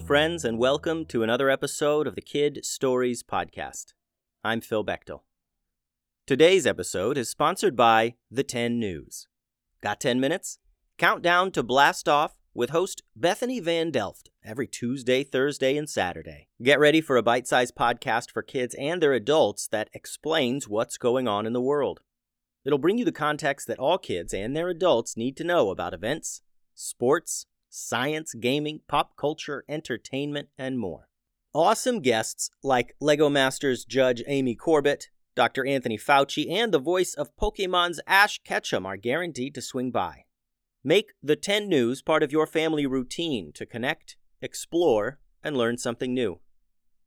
[0.00, 3.92] friends, and welcome to another episode of the Kid Stories Podcast.
[4.42, 5.20] I'm Phil Bechtel.
[6.26, 9.28] Today's episode is sponsored by The 10 News.
[9.82, 10.58] Got 10 minutes?
[10.96, 16.48] Countdown to blast off with host Bethany Van Delft every Tuesday, Thursday, and Saturday.
[16.62, 20.98] Get ready for a bite sized podcast for kids and their adults that explains what's
[20.98, 22.00] going on in the world.
[22.64, 25.94] It'll bring you the context that all kids and their adults need to know about
[25.94, 26.42] events,
[26.74, 31.08] sports, science, gaming, pop culture, entertainment, and more.
[31.54, 35.64] Awesome guests like LEGO Masters judge Amy Corbett, Dr.
[35.64, 40.24] Anthony Fauci, and the voice of Pokemon's Ash Ketchum are guaranteed to swing by.
[40.84, 46.12] Make the 10 News part of your family routine to connect, explore, and learn something
[46.12, 46.40] new.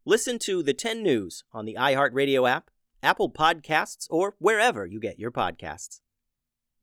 [0.05, 2.69] Listen to the 10 News on the iHeartRadio app,
[3.01, 6.01] Apple Podcasts, or wherever you get your podcasts.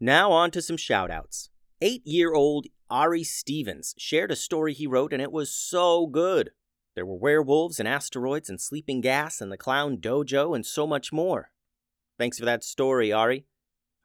[0.01, 1.51] Now on to some shoutouts.
[1.83, 6.51] Eight year old Ari Stevens shared a story he wrote, and it was so good.
[6.95, 11.13] There were werewolves and asteroids and sleeping gas and the clown dojo and so much
[11.13, 11.53] more.
[12.19, 13.47] Thanks for that story, Ari.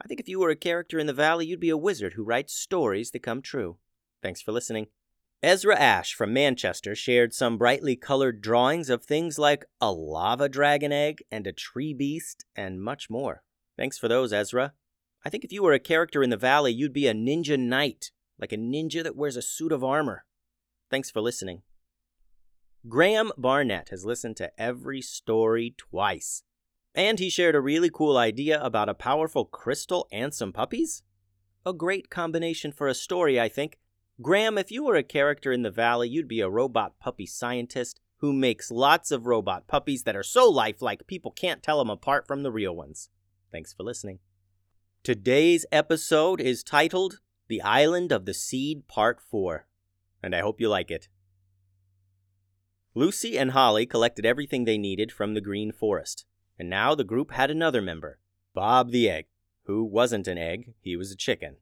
[0.02, 2.24] I think if you were a character in the valley, you'd be a wizard who
[2.24, 3.78] writes stories that come true.
[4.22, 4.88] Thanks for listening.
[5.42, 10.92] Ezra Ash from Manchester shared some brightly colored drawings of things like a lava dragon
[10.92, 13.44] egg and a tree beast and much more.
[13.78, 14.74] Thanks for those, Ezra.
[15.24, 18.12] I think if you were a character in the valley, you'd be a ninja knight,
[18.40, 20.26] like a ninja that wears a suit of armor.
[20.90, 21.62] Thanks for listening.
[22.88, 26.44] Graham Barnett has listened to every story twice.
[26.94, 31.04] And he shared a really cool idea about a powerful crystal and some puppies?
[31.66, 33.80] A great combination for a story, I think.
[34.22, 38.00] Graham, if you were a character in the valley, you'd be a robot puppy scientist
[38.20, 42.28] who makes lots of robot puppies that are so lifelike people can't tell them apart
[42.28, 43.10] from the real ones.
[43.52, 44.20] Thanks for listening.
[45.04, 49.68] Today's episode is titled The Island of the Seed Part 4,
[50.24, 51.10] and I hope you like it.
[52.96, 56.26] Lucy and Holly collected everything they needed from the Green Forest.
[56.58, 58.20] And now the group had another member,
[58.54, 59.26] Bob the Egg,
[59.66, 61.58] who wasn't an egg, he was a chicken.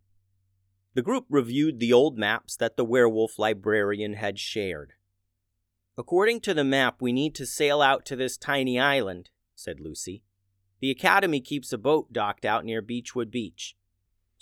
[0.93, 4.93] The group reviewed the old maps that the werewolf librarian had shared.
[5.97, 10.23] According to the map, we need to sail out to this tiny island, said Lucy.
[10.79, 13.75] The Academy keeps a boat docked out near Beechwood Beach.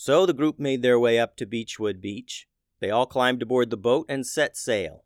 [0.03, 2.47] So the group made their way up to Beechwood Beach.
[2.79, 5.05] They all climbed aboard the boat and set sail.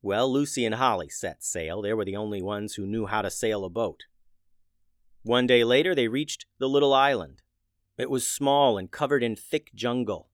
[0.00, 1.82] Well, Lucy and Holly set sail.
[1.82, 4.04] They were the only ones who knew how to sail a boat.
[5.24, 7.42] One day later, they reached the little island.
[7.98, 10.30] It was small and covered in thick jungle.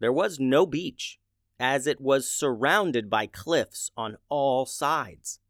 [0.00, 1.18] There was no beach,
[1.60, 5.40] as it was surrounded by cliffs on all sides.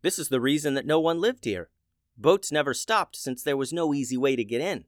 [0.00, 1.68] This is the reason that no one lived here.
[2.16, 4.86] Boats never stopped since there was no easy way to get in.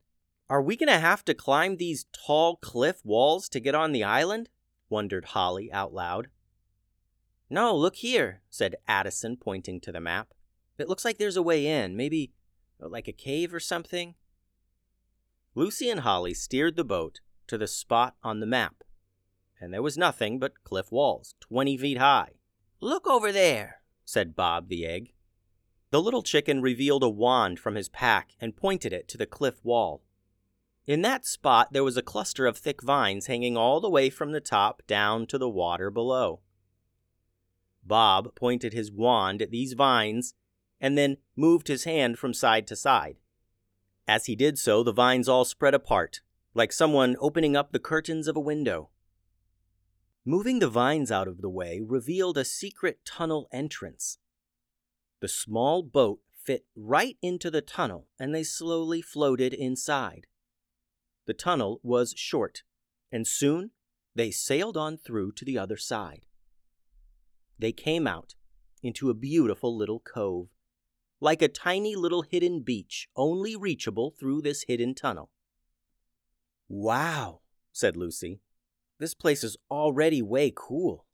[0.49, 4.05] Are we going to have to climb these tall cliff walls to get on the
[4.05, 4.49] island?
[4.89, 6.29] wondered Holly out loud.
[7.51, 10.34] No, look here, said Addison, pointing to the map.
[10.79, 11.97] It looks like there's a way in.
[11.97, 12.33] Maybe
[12.79, 14.15] like a cave or something?
[15.55, 18.84] Lucy and Holly steered the boat to the spot on the map,
[19.61, 22.33] and there was nothing but cliff walls, twenty feet high.
[22.81, 25.13] Look over there, said Bob the egg.
[25.91, 29.65] The little chicken revealed a wand from his pack and pointed it to the cliff
[29.65, 30.03] wall.
[30.86, 34.32] In that spot there was a cluster of thick vines hanging all the way from
[34.32, 36.41] the top down to the water below.
[37.84, 40.34] Bob pointed his wand at these vines
[40.80, 43.16] and then moved his hand from side to side.
[44.06, 46.20] As he did so, the vines all spread apart,
[46.54, 48.91] like someone opening up the curtains of a window.
[50.24, 54.18] Moving the vines out of the way revealed a secret tunnel entrance.
[55.20, 60.26] The small boat fit right into the tunnel, and they slowly floated inside.
[61.26, 62.62] The tunnel was short,
[63.12, 63.70] and soon
[64.14, 66.26] they sailed on through to the other side.
[67.59, 68.34] They came out
[68.82, 70.48] into a beautiful little cove
[71.20, 75.30] like a tiny little hidden beach, only reachable through this hidden tunnel.
[76.68, 77.41] Wow,
[77.72, 78.41] said Lucy.
[78.98, 81.06] This place is already way cool.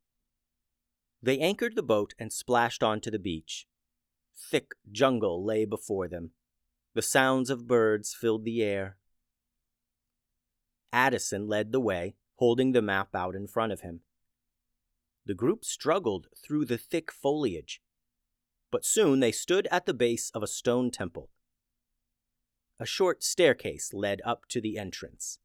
[1.22, 3.66] They anchored the boat and splashed onto the beach.
[4.34, 6.30] Thick jungle lay before them.
[6.94, 8.96] The sounds of birds filled the air.
[10.92, 14.00] Addison led the way, holding the map out in front of him.
[15.24, 17.80] The group struggled through the thick foliage,
[18.70, 21.30] but soon they stood at the base of a stone temple.
[22.80, 25.38] A short staircase led up to the entrance.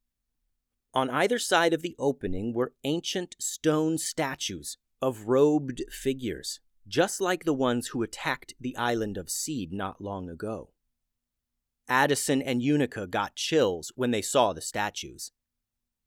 [0.93, 7.43] On either side of the opening were ancient stone statues of robed figures, just like
[7.43, 10.71] the ones who attacked the island of Seed not long ago.
[11.87, 15.31] Addison and Unica got chills when they saw the statues.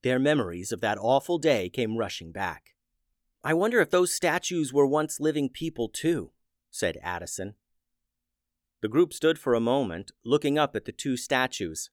[0.03, 2.75] Their memories of that awful day came rushing back.
[3.43, 6.33] I wonder if those statues were once living people too,
[6.71, 7.55] said Addison.
[8.83, 11.91] The group stood for a moment, looking up at the two statues.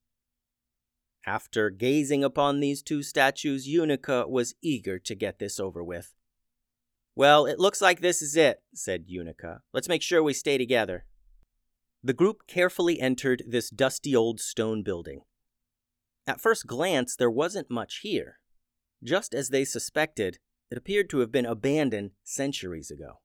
[1.25, 6.13] After gazing upon these two statues, Unica was eager to get this over with.
[7.15, 9.61] Well, it looks like this is it, said Unica.
[9.73, 11.05] Let's make sure we stay together.
[12.03, 15.21] The group carefully entered this dusty old stone building.
[16.27, 18.39] At first glance, there wasn't much here.
[19.01, 20.39] Just as they suspected,
[20.69, 23.21] it appeared to have been abandoned centuries ago.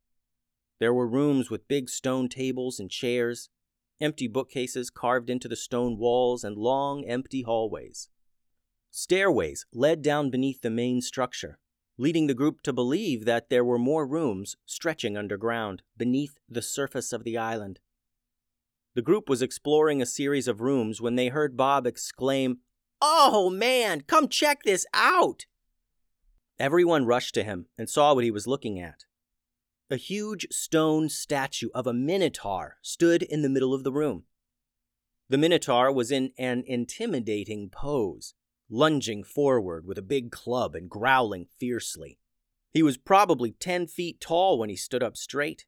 [0.79, 3.49] There were rooms with big stone tables and chairs,
[4.01, 8.09] empty bookcases carved into the stone walls, and long, empty hallways.
[8.91, 11.59] Stairways led down beneath the main structure,
[11.99, 17.13] leading the group to believe that there were more rooms stretching underground, beneath the surface
[17.13, 17.81] of the island.
[18.95, 22.59] The group was exploring a series of rooms when they heard Bob exclaim,
[23.05, 25.47] Oh man, come check this out!
[26.57, 29.07] Everyone rushed to him and saw what he was looking at.
[29.91, 34.23] A huge stone statue of a minotaur stood in the middle of the room.
[35.29, 38.35] The minotaur was in an intimidating pose,
[38.71, 42.21] lunging forward with a big club and growling fiercely.
[42.71, 45.67] He was probably ten feet tall when he stood up straight.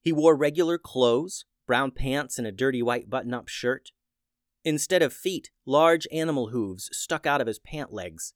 [0.00, 3.90] He wore regular clothes, brown pants, and a dirty white button up shirt.
[4.68, 8.34] Instead of feet, large animal hooves stuck out of his pant legs.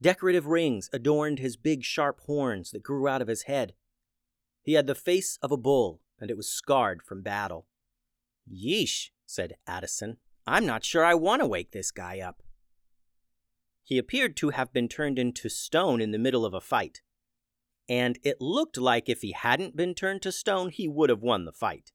[0.00, 3.74] Decorative rings adorned his big sharp horns that grew out of his head.
[4.62, 7.66] He had the face of a bull, and it was scarred from battle.
[8.48, 10.18] Yeesh, said Addison.
[10.46, 12.44] I'm not sure I want to wake this guy up.
[13.82, 17.00] He appeared to have been turned into stone in the middle of a fight,
[17.88, 21.44] and it looked like if he hadn't been turned to stone, he would have won
[21.44, 21.90] the fight.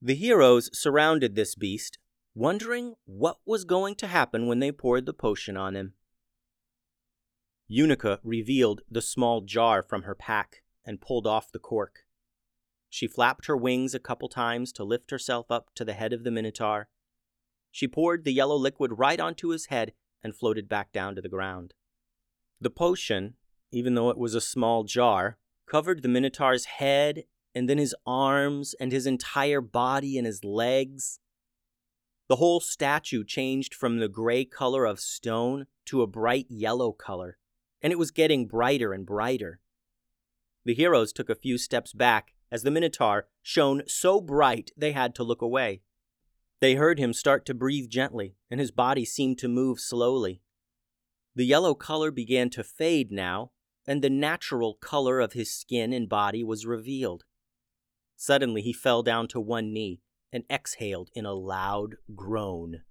[0.00, 1.98] The heroes surrounded this beast,
[2.38, 5.92] wondering what was going to happen when they poured the potion on him.
[7.66, 12.04] Unica revealed the small jar from her pack and pulled off the cork.
[12.88, 16.22] She flapped her wings a couple times to lift herself up to the head of
[16.22, 16.88] the Minotaur.
[17.72, 19.92] She poured the yellow liquid right onto his head
[20.22, 21.74] and floated back down to the ground.
[22.60, 23.34] The potion,
[23.72, 28.74] even though it was a small jar, covered the Minotaur's head and then his arms
[28.78, 31.18] and his entire body and his legs.
[32.28, 37.38] The whole statue changed from the gray color of stone to a bright yellow color,
[37.80, 39.60] and it was getting brighter and brighter.
[40.64, 45.14] The heroes took a few steps back as the Minotaur shone so bright they had
[45.14, 45.80] to look away.
[46.60, 50.42] They heard him start to breathe gently, and his body seemed to move slowly.
[51.34, 53.52] The yellow color began to fade now,
[53.86, 57.24] and the natural color of his skin and body was revealed.
[58.16, 60.02] Suddenly he fell down to one knee
[60.32, 62.82] and exhaled in a loud groan.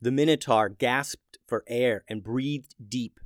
[0.00, 3.18] The Minotaur gasped for air and breathed deep.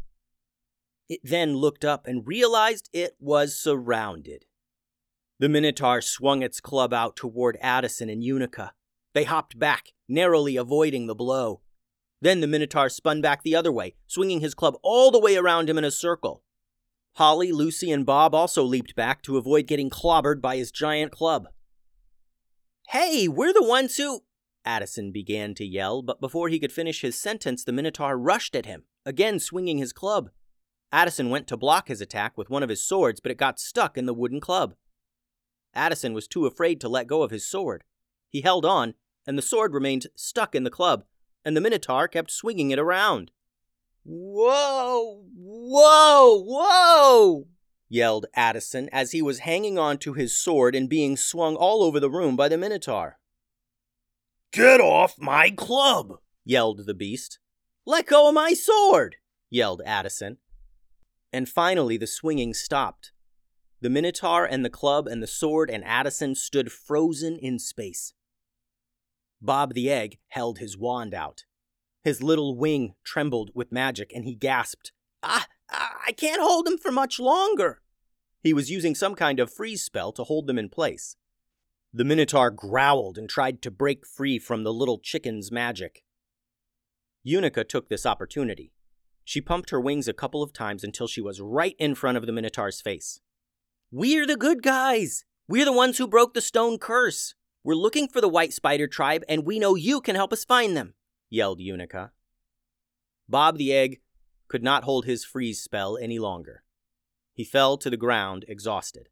[1.08, 4.46] It then looked up and realized it was surrounded.
[5.38, 8.72] The Minotaur swung its club out toward Addison and Unica.
[9.12, 11.60] They hopped back, narrowly avoiding the blow.
[12.20, 15.69] Then the Minotaur spun back the other way, swinging his club all the way around
[15.69, 16.44] him in a circle.
[17.16, 21.48] Holly, Lucy, and Bob also leaped back to avoid getting clobbered by his giant club.
[22.88, 24.23] Hey, we're the ones who.
[24.64, 28.67] Addison began to yell, but before he could finish his sentence, the Minotaur rushed at
[28.67, 30.31] him, again swinging his club.
[30.93, 33.96] Addison went to block his attack with one of his swords, but it got stuck
[33.96, 34.74] in the wooden club.
[35.74, 37.82] Addison was too afraid to let go of his sword.
[38.29, 38.94] He held on,
[39.27, 41.05] and the sword remained stuck in the club,
[41.44, 43.31] and the Minotaur kept swinging it around.
[44.05, 45.24] Whoa!
[45.34, 46.43] Whoa!
[46.44, 47.46] Whoa!
[47.93, 52.01] Yelled Addison as he was hanging on to his sword and being swung all over
[52.01, 53.19] the room by the Minotaur.
[54.51, 56.15] Get off my club!
[56.43, 57.39] yelled the beast.
[57.84, 59.17] Let go of my sword!
[59.51, 60.39] yelled Addison.
[61.34, 63.13] And finally, the swinging stopped.
[63.82, 68.15] The Minotaur and the club and the sword and Addison stood frozen in space.
[69.43, 71.44] Bob the Egg held his wand out.
[72.05, 76.91] His little wing trembled with magic, and he gasped, Ah, I can't hold him for
[76.91, 77.81] much longer.
[78.43, 81.17] He was using some kind of freeze spell to hold them in place.
[81.94, 86.03] The Minotaur growled and tried to break free from the little chicken's magic.
[87.22, 88.72] Unica took this opportunity.
[89.25, 92.27] She pumped her wings a couple of times until she was right in front of
[92.27, 93.20] the Minotaur's face.
[93.93, 95.25] We're the good guys!
[95.46, 97.34] We're the ones who broke the stone curse!
[97.63, 100.77] We're looking for the White Spider tribe, and we know you can help us find
[100.77, 100.94] them!
[101.31, 102.11] yelled Unica.
[103.29, 104.01] Bob the Egg
[104.49, 106.61] could not hold his freeze spell any longer.
[107.32, 109.08] He fell to the ground, exhausted.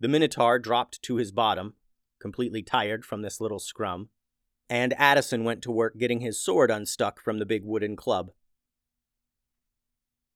[0.00, 1.74] The Minotaur dropped to his bottom,
[2.20, 4.10] completely tired from this little scrum,
[4.68, 8.30] and Addison went to work getting his sword unstuck from the big wooden club.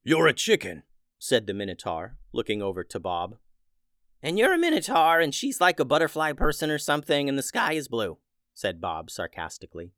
[0.02, 0.82] You're a chicken,
[1.18, 3.36] said the Minotaur, looking over to Bob.
[4.22, 7.74] And you're a Minotaur, and she's like a butterfly person or something, and the sky
[7.74, 8.18] is blue,
[8.54, 9.92] said Bob sarcastically.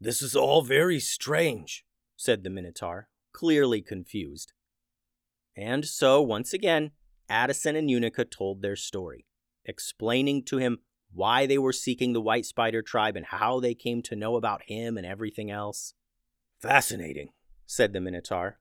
[0.00, 1.84] This is all very strange,
[2.16, 4.52] said the Minotaur, clearly confused.
[5.56, 6.92] And so, once again,
[7.28, 9.26] Addison and Unica told their story,
[9.64, 10.78] explaining to him
[11.12, 14.62] why they were seeking the White Spider tribe and how they came to know about
[14.66, 15.94] him and everything else.
[16.60, 17.30] Fascinating,
[17.66, 18.58] said the Minotaur.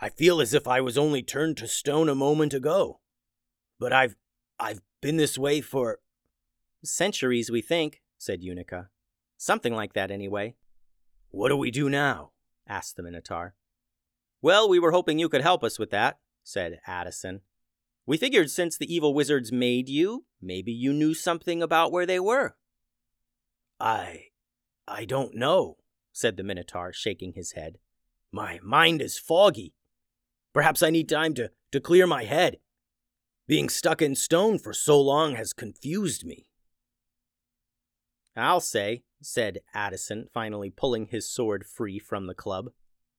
[0.00, 3.00] I feel as if I was only turned to stone a moment ago.
[3.78, 4.16] But I've
[4.58, 5.98] I've been this way for
[6.84, 8.88] centuries, we think, said Unica.
[9.36, 10.54] Something like that anyway.
[11.30, 12.32] What do we do now?
[12.66, 13.54] asked the Minotaur.
[14.40, 17.40] Well, we were hoping you could help us with that, said Addison.
[18.06, 22.20] We figured since the evil wizards made you, maybe you knew something about where they
[22.20, 22.56] were.
[23.80, 24.26] I.
[24.86, 25.76] I don't know,
[26.12, 27.78] said the Minotaur, shaking his head.
[28.32, 29.74] My mind is foggy.
[30.54, 32.58] Perhaps I need time to, to clear my head.
[33.46, 36.46] Being stuck in stone for so long has confused me.
[38.36, 42.70] I'll say, said Addison, finally pulling his sword free from the club.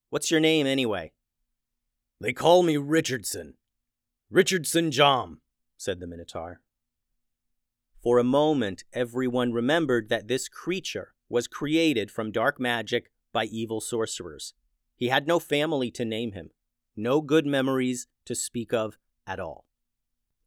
[0.09, 1.11] What's your name, anyway?
[2.19, 3.53] They call me Richardson.
[4.31, 5.37] Richardson Jom,
[5.77, 6.61] said the Minotaur.
[8.01, 13.81] For a moment, everyone remembered that this creature was created from dark magic by evil
[13.81, 14.53] sorcerers.
[14.95, 16.49] He had no family to name him,
[16.95, 18.97] no good memories to speak of
[19.27, 19.65] at all.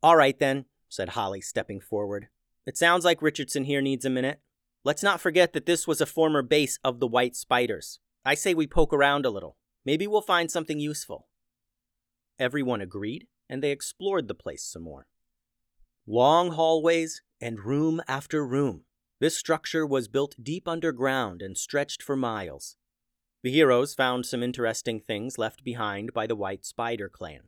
[0.03, 2.29] All right, then, said Holly, stepping forward.
[2.67, 4.41] It sounds like Richardson here needs a minute.
[4.85, 8.01] Let's not forget that this was a former base of the White Spiders.
[8.25, 9.57] I say we poke around a little.
[9.85, 11.29] Maybe we'll find something useful.
[12.39, 15.07] Everyone agreed, and they explored the place some more.
[16.07, 18.85] Long hallways and room after room.
[19.21, 22.77] This structure was built deep underground and stretched for miles.
[23.43, 27.43] The heroes found some interesting things left behind by the White Spider clan.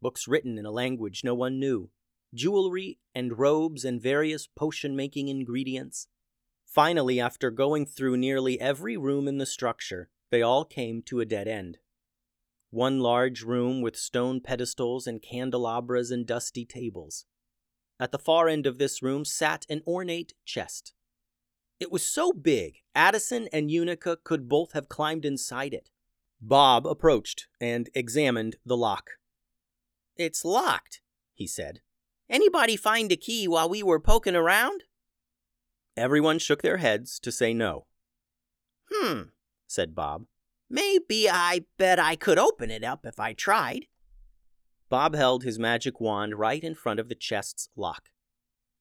[0.00, 1.90] Books written in a language no one knew,
[2.32, 6.06] jewelry and robes and various potion making ingredients,
[6.76, 11.24] Finally, after going through nearly every room in the structure, they all came to a
[11.24, 11.78] dead end.
[12.68, 17.24] One large room with stone pedestals and candelabras and dusty tables.
[17.98, 20.92] At the far end of this room sat an ornate chest.
[21.80, 25.88] It was so big, Addison and Unica could both have climbed inside it.
[26.42, 29.12] Bob approached and examined the lock.
[30.14, 31.00] It's locked,
[31.32, 31.80] he said.
[32.28, 34.82] Anybody find a key while we were poking around?
[35.96, 37.86] Everyone shook their heads to say no.
[38.92, 39.22] Hmm,
[39.66, 40.26] said Bob.
[40.68, 43.86] Maybe I bet I could open it up if I tried.
[44.88, 48.10] Bob held his magic wand right in front of the chest's lock.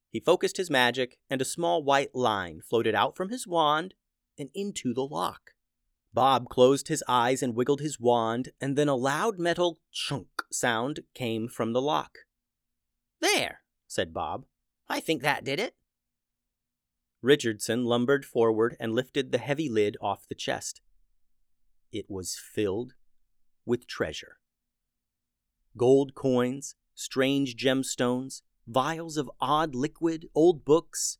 [0.09, 3.93] He focused his magic, and a small white line floated out from his wand
[4.37, 5.51] and into the lock.
[6.13, 11.01] Bob closed his eyes and wiggled his wand, and then a loud metal chunk sound
[11.13, 12.19] came from the lock.
[13.19, 14.45] There, said Bob.
[14.87, 15.75] I think that did it.
[17.25, 20.81] Richardson lumbered forward and lifted the heavy lid off the chest.
[21.91, 22.93] It was filled
[23.65, 24.37] with treasure
[25.75, 31.17] gold coins, strange gemstones, vials of odd liquid, old books.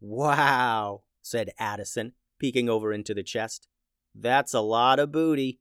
[0.00, 3.68] Wow, said Addison, peeking over into the chest.
[4.14, 5.60] That's a lot of booty.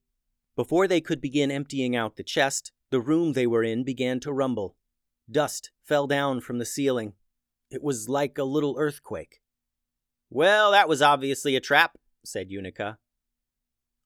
[0.56, 4.34] Before they could begin emptying out the chest, the room they were in began to
[4.34, 4.75] rumble.
[5.29, 7.13] Dust fell down from the ceiling.
[7.69, 9.41] It was like a little earthquake.
[10.29, 12.97] Well, that was obviously a trap, said Unica.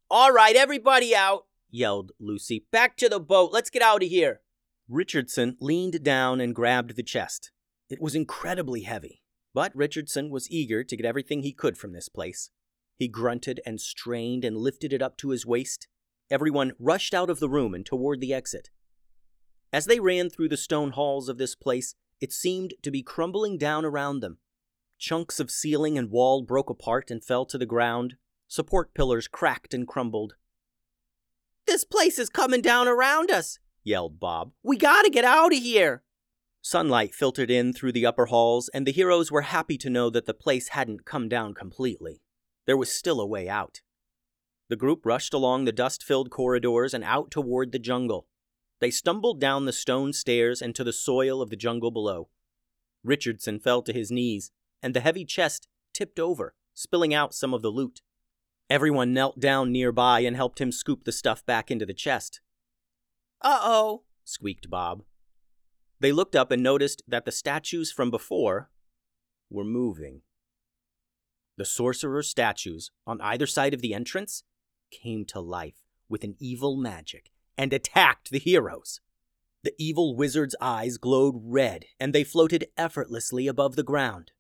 [0.09, 2.65] All right, everybody out, yelled Lucy.
[2.71, 3.51] Back to the boat.
[3.51, 4.41] Let's get out of here.
[4.89, 7.51] Richardson leaned down and grabbed the chest.
[7.89, 9.21] It was incredibly heavy,
[9.53, 12.49] but Richardson was eager to get everything he could from this place.
[12.97, 15.87] He grunted and strained and lifted it up to his waist.
[16.29, 18.69] Everyone rushed out of the room and toward the exit.
[19.73, 23.57] As they ran through the stone halls of this place, it seemed to be crumbling
[23.57, 24.37] down around them.
[24.99, 28.15] Chunks of ceiling and wall broke apart and fell to the ground.
[28.47, 30.35] Support pillars cracked and crumbled.
[31.65, 34.51] This place is coming down around us, yelled Bob.
[34.61, 36.03] We gotta get out of here.
[36.61, 40.27] Sunlight filtered in through the upper halls, and the heroes were happy to know that
[40.27, 42.21] the place hadn't come down completely.
[42.67, 43.81] There was still a way out.
[44.69, 48.27] The group rushed along the dust filled corridors and out toward the jungle.
[48.81, 52.29] They stumbled down the stone stairs and to the soil of the jungle below.
[53.03, 57.61] Richardson fell to his knees, and the heavy chest tipped over, spilling out some of
[57.61, 58.01] the loot.
[58.71, 62.41] Everyone knelt down nearby and helped him scoop the stuff back into the chest.
[63.39, 65.03] Uh oh, squeaked Bob.
[65.99, 68.71] They looked up and noticed that the statues from before
[69.51, 70.21] were moving.
[71.57, 74.43] The sorcerer statues on either side of the entrance
[74.89, 78.99] came to life with an evil magic and attacked the heroes.
[79.63, 84.31] The evil wizard's eyes glowed red, and they floated effortlessly above the ground.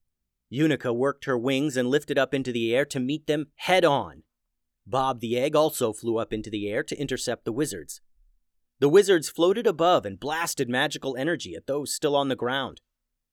[0.49, 4.23] Unica worked her wings and lifted up into the air to meet them head on.
[4.85, 8.01] Bob the Egg also flew up into the air to intercept the wizards.
[8.79, 12.81] The wizards floated above and blasted magical energy at those still on the ground.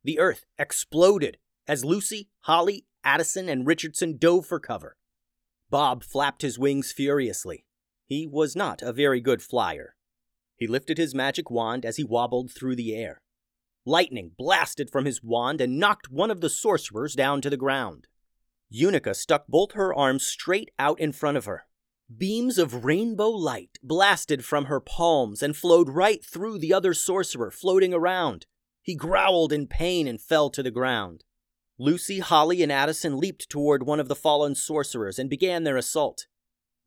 [0.04, 4.96] The earth exploded as Lucy, Holly, Addison, and Richardson dove for cover.
[5.70, 7.64] Bob flapped his wings furiously.
[8.08, 9.94] He was not a very good flyer.
[10.56, 13.20] He lifted his magic wand as he wobbled through the air.
[13.84, 18.06] Lightning blasted from his wand and knocked one of the sorcerers down to the ground.
[18.70, 21.66] Unica stuck both her arms straight out in front of her.
[22.16, 27.50] Beams of rainbow light blasted from her palms and flowed right through the other sorcerer
[27.50, 28.46] floating around.
[28.80, 31.24] He growled in pain and fell to the ground.
[31.78, 36.26] Lucy, Holly, and Addison leaped toward one of the fallen sorcerers and began their assault.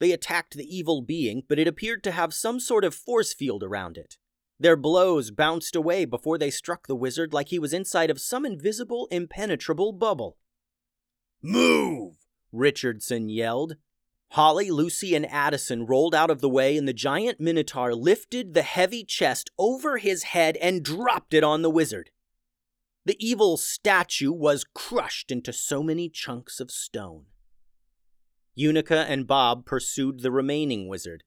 [0.02, 3.62] They attacked the evil being, but it appeared to have some sort of force field
[3.62, 4.18] around it.
[4.60, 8.44] Their blows bounced away before they struck the wizard like he was inside of some
[8.44, 10.40] invisible, impenetrable bubble.
[11.44, 12.16] Move!
[12.52, 13.76] Richardson yelled.
[14.32, 18.64] Holly, Lucy, and Addison rolled out of the way, and the giant minotaur lifted the
[18.64, 22.10] heavy chest over his head and dropped it on the wizard.
[23.06, 27.26] The evil statue was crushed into so many chunks of stone.
[28.56, 31.24] Unica and Bob pursued the remaining wizard.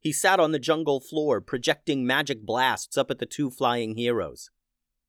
[0.00, 4.50] He sat on the jungle floor, projecting magic blasts up at the two flying heroes.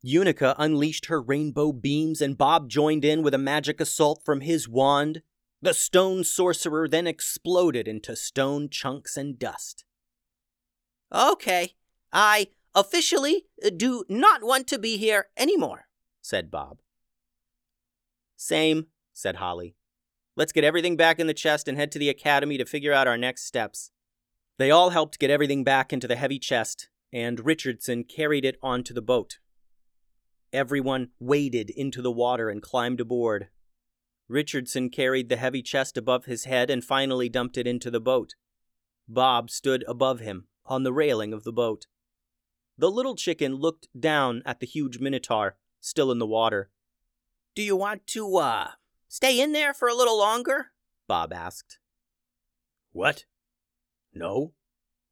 [0.01, 4.67] Unica unleashed her rainbow beams, and Bob joined in with a magic assault from his
[4.67, 5.21] wand.
[5.61, 9.85] The stone sorcerer then exploded into stone chunks and dust.
[11.13, 11.75] Okay,
[12.11, 15.87] I officially uh, do not want to be here anymore,
[16.21, 16.79] said Bob.
[18.35, 19.75] Same, said Holly.
[20.35, 23.07] Let's get everything back in the chest and head to the academy to figure out
[23.07, 23.91] our next steps.
[24.57, 28.93] They all helped get everything back into the heavy chest, and Richardson carried it onto
[28.93, 29.37] the boat.
[30.51, 33.49] Everyone waded into the water and climbed aboard.
[34.27, 38.33] Richardson carried the heavy chest above his head and finally dumped it into the boat.
[39.07, 41.85] Bob stood above him on the railing of the boat.
[42.77, 46.71] The little chicken looked down at the huge minotaur, still in the water.
[47.53, 48.71] Do you want to, uh,
[49.13, 50.71] Stay in there for a little longer?
[51.07, 51.77] Bob asked.
[52.93, 53.25] What?
[54.11, 54.53] No?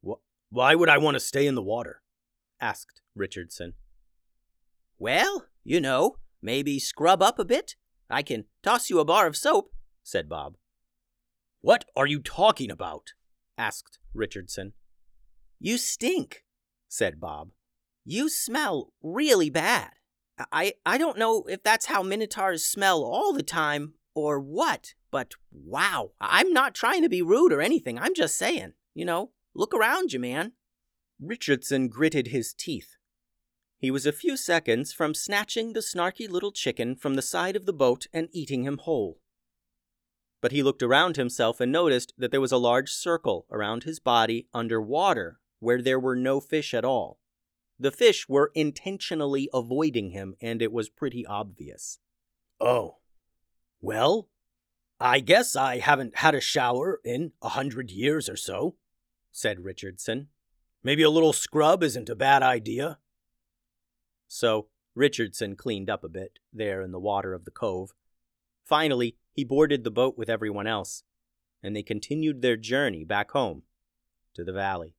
[0.04, 0.18] Wh-
[0.50, 2.02] why would I want to stay in the water?
[2.60, 3.74] asked Richardson.
[4.98, 7.76] Well, you know, maybe scrub up a bit.
[8.10, 9.70] I can toss you a bar of soap,
[10.02, 10.56] said Bob.
[11.60, 13.12] What are you talking about?
[13.56, 14.72] asked Richardson.
[15.60, 16.42] You stink,
[16.88, 17.50] said Bob.
[18.04, 19.92] You smell really bad.
[20.50, 25.34] I, I don't know if that's how minotaurs smell all the time or what, but
[25.50, 27.98] wow, I'm not trying to be rude or anything.
[27.98, 30.52] I'm just saying, you know, look around you, man.
[31.20, 32.96] Richardson gritted his teeth.
[33.78, 37.66] He was a few seconds from snatching the snarky little chicken from the side of
[37.66, 39.20] the boat and eating him whole.
[40.40, 44.00] But he looked around himself and noticed that there was a large circle around his
[44.00, 47.18] body under water where there were no fish at all.
[47.78, 51.98] The fish were intentionally avoiding him, and it was pretty obvious.
[52.60, 52.98] Oh.
[53.80, 54.28] Well,
[55.00, 58.76] I guess I haven't had a shower in a hundred years or so,
[59.32, 60.28] said Richardson.
[60.84, 62.98] Maybe a little scrub isn't a bad idea.
[64.28, 67.92] So Richardson cleaned up a bit there in the water of the cove.
[68.64, 71.02] Finally, he boarded the boat with everyone else,
[71.62, 73.62] and they continued their journey back home
[74.34, 74.94] to the valley.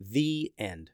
[0.00, 0.90] The end.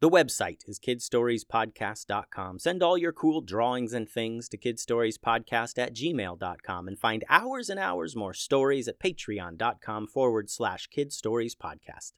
[0.00, 2.60] The website is kidstoriespodcast.com.
[2.60, 7.80] Send all your cool drawings and things to kidstoriespodcast at gmail.com and find hours and
[7.80, 12.12] hours more stories at patreon.com forward slash kidstoriespodcast.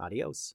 [0.00, 0.48] Adios.